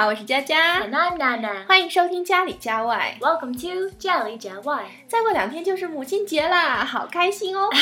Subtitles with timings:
[0.00, 0.80] 好，我是佳佳。
[0.80, 1.66] I'm Nana。
[1.66, 3.18] 欢迎收听家里家外。
[3.20, 4.86] Welcome to 家里家外。
[5.06, 7.68] 再过两天就是母亲节啦，好开心哦。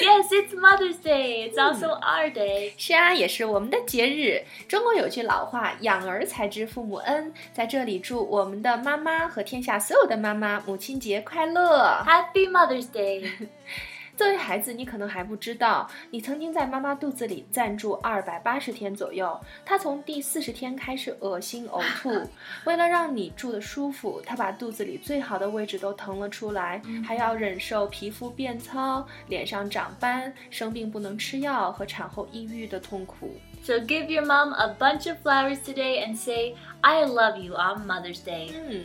[0.00, 1.50] Yes, it's Mother's Day.
[1.50, 2.70] It's also our day.
[2.78, 4.44] 是啊，也是我们的节日。
[4.68, 7.34] 中国有句老话，养儿才知父母恩。
[7.52, 12.00] 在这里，祝我们的妈妈和天下所有的妈妈母亲节快乐。
[12.06, 13.28] Happy Mother's Day.
[14.20, 19.34] 作为孩子，你可能还不知道，你曾经在妈妈肚子里暂住二百八十天左右。
[19.64, 22.10] 她从第四十天开始恶心呕吐，
[22.68, 33.30] 为了让你住得舒服，她把肚子里最好的位置都腾了出来，还要忍受皮肤变糙、脸上长斑、生病不能吃药和产后抑郁的痛苦。
[33.64, 38.18] So give your mom a bunch of flowers today and say, I love you on Mother's
[38.22, 38.52] Day.
[38.68, 38.84] 嗯，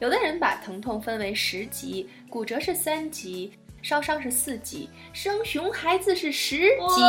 [0.00, 3.52] 有的人把疼痛分为十级，骨折是三级。
[3.82, 7.02] 烧伤是四级，生熊孩子是十级。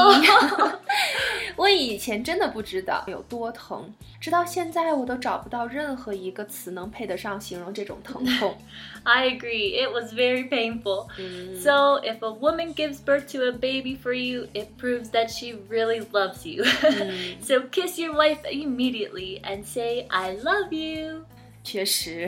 [1.56, 8.58] 我以前真的不知道有多疼，直到现在我都找不到任何一个词能配得上形容这种疼痛。
[9.04, 9.76] I agree.
[9.80, 11.08] It was very painful.
[11.62, 15.54] So, if a woman gives birth to a baby for you, it proves that she
[15.70, 16.64] really loves you.
[17.42, 21.26] so, kiss your wife immediately and say, I love you.
[21.64, 22.28] 确实，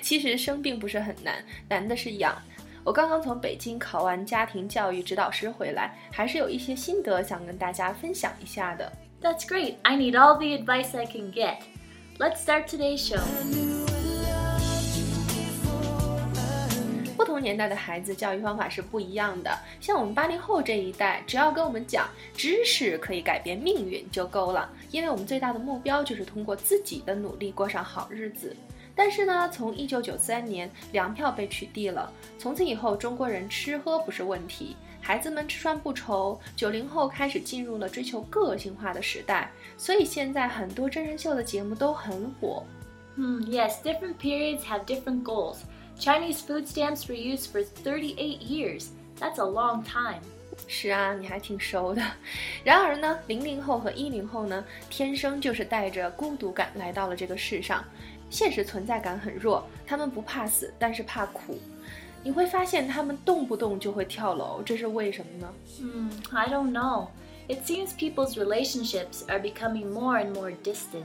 [0.00, 2.40] 其实生病不是很难，难的是养。
[2.84, 8.90] 我刚刚从北京考完家庭教育指导师回来，还是有一些心得想跟大家分享一下的。
[9.20, 9.76] That's great.
[9.82, 11.58] I need all the advice I can get.
[12.18, 13.22] Let's start today's show.
[17.16, 19.56] 不同年代的孩子教育方法是不一样的。
[19.80, 28.56] 像我们八零后这一代，只要跟我们讲知识可以改变命运就够了，因为我们最大的目标就是通过自己的努力过上好日子。
[28.94, 36.38] 但是呢，从一九九三年粮票被取缔了，从此以后中国人吃喝不是问题，孩子们吃穿不愁。
[36.54, 42.64] 九零后开始进入了追求个性化的时代，所以现在很多真人秀的节目都很火。
[43.16, 45.58] Hmm, yes, different periods have different goals.
[45.98, 48.86] Chinese food stamps were used for 38 years.
[49.20, 50.22] That's a long time.
[50.66, 52.02] 是啊，你还挺熟的。
[52.64, 57.84] 然而呢，零零后和一零后呢，天生就是带着孤独感来到了这个世上，
[58.32, 59.64] 现实存在感很弱。
[59.86, 61.58] 他们不怕死，但是怕苦。
[62.24, 65.52] 你会发现他们动不动就会跳楼，这是为什么呢？
[65.80, 67.08] 嗯、mm,，I don't know.
[67.48, 71.04] It seems people's relationships are becoming more and more distant.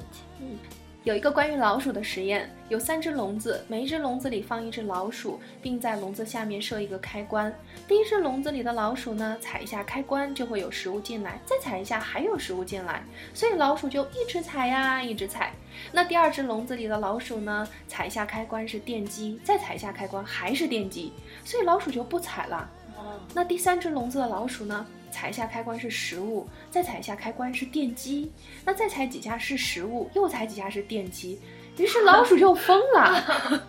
[1.08, 7.50] 有一个关于老鼠的实验，有三只笼子，每一只笼子里放一只老鼠，并在笼子下面设一个开关。
[7.88, 13.02] 第一只笼子里的老鼠呢，踩一下开关就会有食物进来，再踩一下还有食物进来，
[13.34, 15.54] 所以老鼠就一直踩呀，一直踩。
[15.94, 21.14] 那第二只笼子里的老鼠呢，踩一下开关是电击，再踩一下开关还是电击，
[21.46, 22.70] 所以老鼠就不踩了。
[22.98, 23.06] Oh.
[23.34, 24.86] 那第三只笼子的老鼠呢？
[25.18, 28.32] 踩一下开关是食物，再踩一下开关是电击，
[28.64, 31.40] 那再踩几下是食物，又踩几下是电击，
[31.78, 33.64] 于是老鼠就疯了。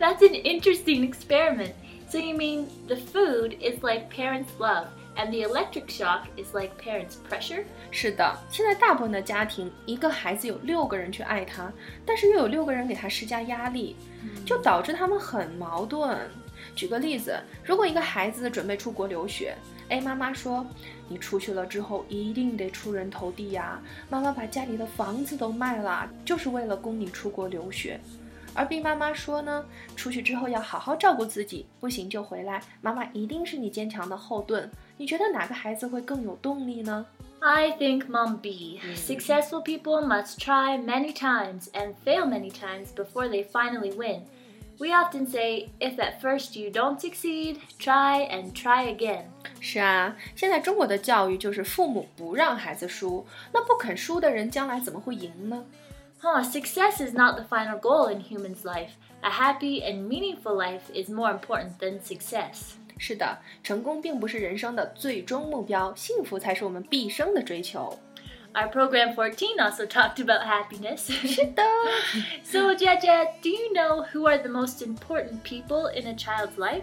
[0.00, 1.74] That's an interesting experiment.
[2.08, 6.72] So you mean the food is like parents' love, and the electric shock is like
[6.82, 7.62] parents' pressure?
[7.92, 11.72] 是的，现在大部分的家庭，一个孩子有六个人去爱他，
[12.04, 13.94] 但是又有六个人给他施加压力，
[14.44, 16.18] 就导致他们很矛盾。
[16.74, 19.54] 举个例子，如果一个孩子准备出国留学
[19.88, 20.66] ，A 妈妈说
[21.08, 28.00] ：“你出去了之后一定得出人头地呀，妈妈把家里的房子都卖了，就是为了供你出国留学。”
[28.54, 29.64] 而 B 妈妈说呢，
[29.96, 34.70] 出去之后要好好照顾自己，不行就回来，妈妈一定是你坚强的后盾。
[34.98, 37.06] 你觉得哪个孩子会更有动力呢
[37.40, 38.78] ？I think Mom B.
[38.94, 44.24] Successful people must try many times and fail many times before they finally win.
[44.79, 49.23] We often say, if at first you don't succeed, try and try again.
[49.59, 55.65] 是啊，现在中国的教育就是父母不让孩子输，那不肯输的人将来怎么会赢呢？
[56.21, 58.91] Huh, success is not the final goal in humans' life.
[59.21, 62.73] A happy and meaningful life is more important than success.
[62.99, 67.97] 是的，成功并不是人生的最终目标，幸福才是我们毕生的追求。
[68.53, 71.11] Our program 14 also talked about happiness.
[71.11, 71.61] 是的，
[72.43, 76.81] so, Jaja, do you know who are the most important people in a child's life?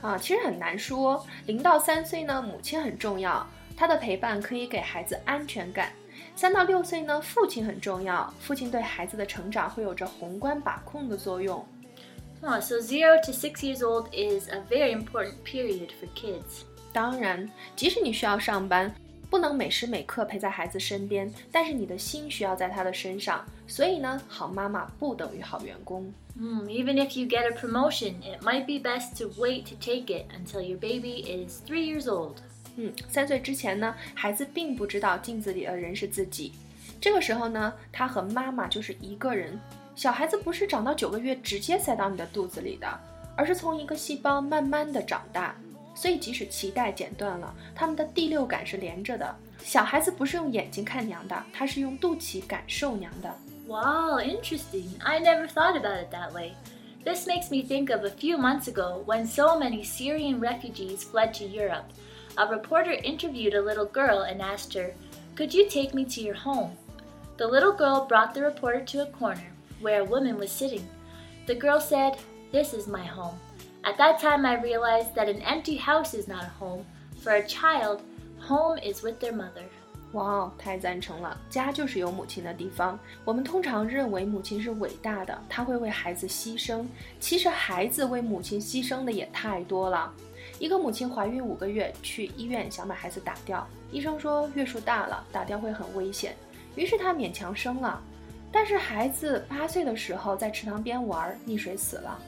[0.00, 1.26] 啊，其实很难说。
[1.46, 3.46] 零到三岁呢，母亲很重要，
[3.76, 5.92] 她的陪伴可以给孩子安全感。
[6.34, 11.66] 三到六岁呢，父亲很重要，父亲对孩子的成长会有着宏观把控的作用。
[12.42, 16.62] Oh, so zero to six years old is a very important period for kids.
[16.92, 18.94] 当然，即使你需要上班，
[19.31, 23.45] 不能每时每刻陪在孩子身边，但是你的心需要在他的身上。
[23.65, 26.13] 所以呢，好妈妈不等于好员工。
[26.37, 30.61] 嗯、mm,，Even if you get a promotion, it might be best to wait to take it until
[30.61, 32.35] your baby is three years old.
[32.75, 36.51] 嗯，三岁之前呢，孩子并不知道镜子里的人是自己。
[36.99, 39.57] 这个时候呢，他和妈妈就是一个人。
[39.95, 42.99] 小孩子不是长到九个月直接塞到你的肚子里的，
[43.37, 45.55] 而是从一个细胞慢慢的长大。
[45.94, 49.36] 所以即使脐带剪断了，他们的第六感是连着的。
[49.64, 53.34] 小孩子不是用眼睛看娘的，他是用肚脐感受娘的。
[53.66, 54.84] Wow, interesting.
[55.00, 56.52] I never thought about it that way.
[57.04, 61.32] This makes me think of a few months ago when so many Syrian refugees fled
[61.34, 61.86] to Europe.
[62.36, 64.92] A reporter interviewed a little girl and asked her,
[65.34, 66.76] Could you take me to your home?
[67.38, 70.86] The little girl brought the reporter to a corner where a woman was sitting.
[71.46, 72.18] The girl said,
[72.52, 73.38] This is my home.
[73.83, 76.83] At that time, I realized that an empty house is not a home.
[77.23, 77.99] For a child,
[78.39, 79.65] home is with their mother.
[80.13, 81.37] 哇哦，太赞成了！
[81.49, 82.99] 家就是有母亲的地方。
[83.23, 86.85] 我们通常认为母亲是伟大的，她会为孩子牺牲。
[87.19, 90.11] 其实孩子为母亲牺牲的也太多了。
[90.59, 96.35] 一个母亲怀孕五个月，去医院想把孩子打掉，医生说月数大了，打掉会很危险，
[96.75, 97.99] 于是她勉强生了。
[98.51, 102.19] 但是孩子八岁的时候在池塘边玩，溺水死了。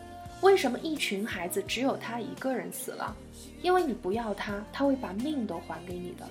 [0.44, 3.16] 为什么一群孩子只有他一个人死了？
[3.62, 6.28] 因为你不要他，他会把命都还给你的。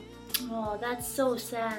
[0.55, 1.79] Oh, that's so sad.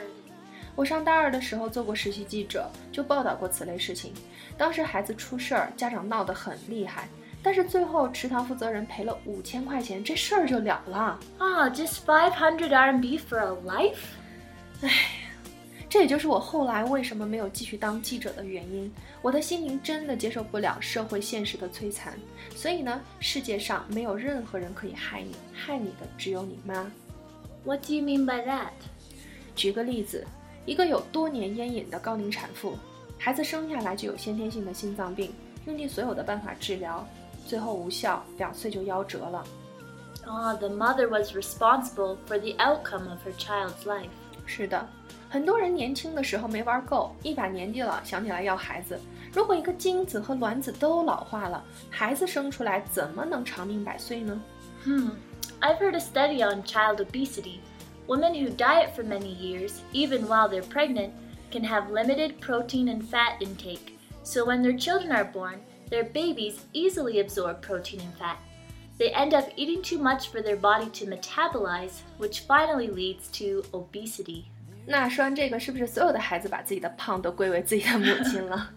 [0.75, 4.11] 我上大二的时候做过实习记者，就报道过此类事情。
[4.57, 7.07] 当时孩子出事儿，家长闹得很厉害，
[7.43, 11.19] 但是最后池塘负责人赔了五千块钱，这事儿就了了。
[11.37, 13.97] Ah, just five hundred RMB for a life?
[14.81, 14.89] 唉，
[15.93, 18.91] 这也就是我后来为什么没有继续当记者的原因。
[19.21, 22.17] 我的心灵真的接受不了社会现实的摧残，
[22.55, 26.91] 所以呢，世界上没有任何人可以害你，害你的只有你妈。
[27.63, 28.71] What do you mean by that？
[29.55, 30.25] 举个例子，
[30.65, 32.75] 一个有多年烟瘾的高龄产妇，
[33.19, 35.31] 孩子生下来就有先天性的心脏病，
[35.67, 37.07] 用尽所有的办法治疗，
[37.45, 39.45] 最后无效，两岁就夭折了。
[40.25, 44.09] Ah, the mother was responsible for the outcome of her child's life.
[44.47, 44.89] 是的，
[45.32, 48.98] 很多人年轻的时候没玩够，一把年纪了想起来要孩子。
[49.32, 54.40] 如果一个精子和卵子都老化了，孩子生出来怎么能长命百岁呢？
[54.84, 55.10] Hmm.
[55.60, 57.58] I've heard a study on child obesity.
[58.06, 61.10] Women who diet for many years, even while they're pregnant,
[61.50, 63.98] can have limited protein and fat intake.
[64.22, 68.38] So when their children are born, their babies easily absorb protein and fat.
[68.98, 73.62] They end up eating too much for their body to metabolize, which finally leads to
[73.72, 74.50] obesity.
[74.86, 78.70] 那说完这个，是不是所有的孩子把自己的胖都归为自己的母亲了？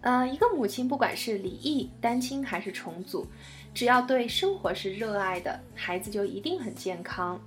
[0.00, 3.26] 呃，一个母亲不管是离异、单亲还是重组，
[3.72, 7.40] 只要对生活是热爱的，孩子就一定很健康。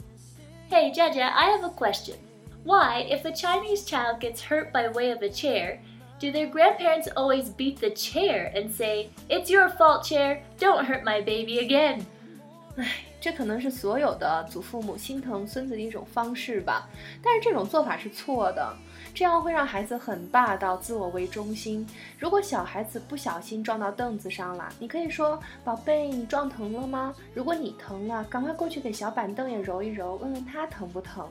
[0.70, 2.16] Hey, Jaja, I have a question.
[2.64, 5.80] Why, if a Chinese child gets hurt by way of a chair,
[6.20, 11.04] do their grandparents always beat the chair and say, It's your fault, chair, don't hurt
[11.04, 12.06] my baby again?
[12.79, 12.87] 唉。
[13.21, 16.89] 这可能是所有的祖父母心疼孙子的一种方式吧，
[17.21, 18.73] 但是这种做法是错的，
[19.13, 21.85] 这样会让孩子很霸道、自我为中心。
[22.17, 31.29] 如果小孩子不小心撞到凳子上了，你可以说：“宝贝，你撞疼了吗？”如果你疼了，赶快过去给小板凳也揉一揉，问问他疼不疼。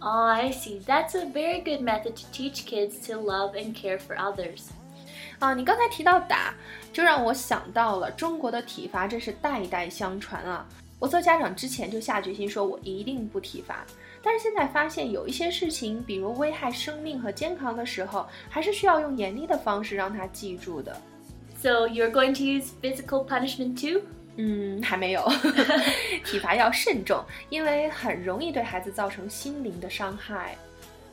[0.00, 0.80] Oh, I see.
[0.84, 4.68] That's a very good method to teach kids to love and care for others.
[5.38, 6.52] 啊，你刚才提到打，
[6.92, 10.66] 就让我想到了中国的体罚，真是代代相传啊。
[10.98, 13.84] 我做家长之前就下决心说，我一定不体罚。
[14.20, 21.00] 但是现在发现有一些事情，比如危害生命和健康的时候，还是需要用严厉的方式让他记住的。
[21.62, 24.02] So you're going to use physical punishment too？
[24.36, 25.24] 嗯，还没有。
[26.26, 30.56] 体罚要慎重，因为很容易对孩子造成心灵的伤害。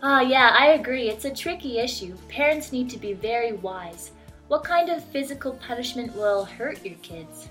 [0.02, 1.10] Ah, yeah, I agree.
[1.12, 2.14] It's a tricky issue.
[2.30, 4.10] Parents need to be very wise.
[4.48, 7.48] What kind of physical punishment will hurt your kids?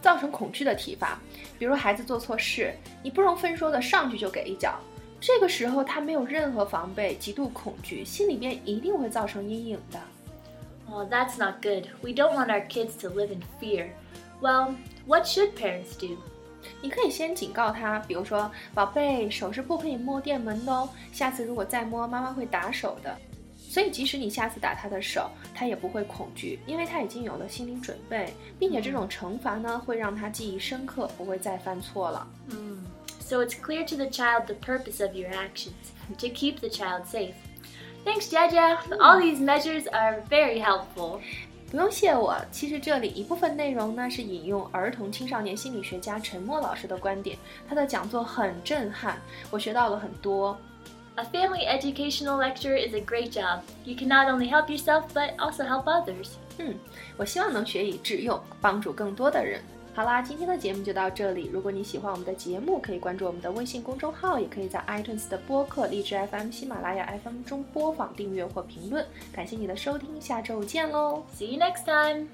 [0.00, 1.20] 造成恐惧的体罚，
[1.58, 4.80] 比如孩子做错事，你不容分说的上去就给一脚，
[5.20, 10.00] 这个时候他没有任何防备，极度恐惧，心里边一定会造成阴影的。
[10.90, 11.86] Oh, that's not good.
[12.00, 13.90] We don't want our kids to live in fear.
[14.40, 14.74] Well,
[15.06, 16.16] what should parents do?
[16.80, 23.16] 你可以先警告他，比如说，宝贝，手是不可以摸电门的哦，下次如果再摸，妈妈会打手的。
[23.72, 32.28] 所以，即使你下次打他的手，他也不会恐惧，因为他已经有了心理准备，并且这种惩罚呢，会让他记忆深刻，不会再犯错了。
[32.50, 32.84] 嗯
[33.18, 35.72] ，So it's clear to the child the purpose of your actions
[36.18, 37.32] to keep the child safe.
[38.04, 38.76] Thanks, Jaja.
[38.98, 41.20] All these measures are very helpful.
[41.70, 42.36] 不用谢我。
[42.50, 49.16] 其实这里一部分内容呢，是引用儿童青少年心理学家陈默老师的观点，他的讲座很震撼，
[49.50, 50.58] 我学到了很多。
[51.15, 53.61] A family educational lecture is a great job.
[53.85, 56.33] You can not only help yourself, but also help others.
[56.59, 56.75] 嗯，
[57.17, 59.61] 我希望能学以致用，帮助更多的人。
[59.95, 61.49] 好啦，今天的节目就到这里。
[61.51, 69.03] 如果你喜欢我们的节目，可以关注我们的微信公众号，也可以在 iTunes 的播客、荔枝 FM、喜马拉雅 FM 中播放、订阅或评论。
[69.33, 71.23] 感谢你的收听，下周见喽！
[71.35, 72.27] See you next time.